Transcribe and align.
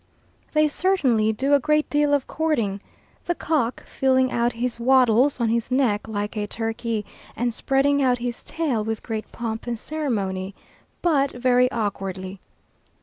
They 0.53 0.67
certainly 0.67 1.31
do 1.31 1.53
a 1.53 1.59
great 1.59 1.87
deal 1.87 2.11
of 2.15 2.25
courting, 2.25 2.81
the 3.25 3.35
cock 3.35 3.85
filling 3.85 4.31
out 4.31 4.53
his 4.53 4.79
wattles 4.79 5.39
on 5.39 5.49
his 5.49 5.69
neck 5.69 6.07
like 6.07 6.35
a 6.35 6.47
turkey, 6.47 7.05
and 7.35 7.53
spreading 7.53 8.01
out 8.01 8.17
his 8.17 8.43
tail 8.43 8.83
with 8.83 9.03
great 9.03 9.31
pomp 9.31 9.67
and 9.67 9.77
ceremony, 9.77 10.55
but 11.03 11.29
very 11.33 11.69
awkwardly. 11.71 12.39